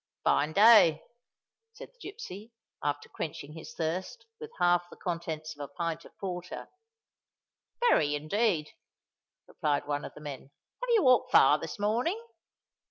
[0.23, 1.03] "Fine day,"
[1.73, 2.51] said the gipsy,
[2.83, 6.69] after quenching his thirst with half the contents of a pint of porter.
[7.81, 8.71] "Very, indeed,"
[9.47, 10.49] replied one of the men.
[10.81, 12.19] "Have you walked far this morning?"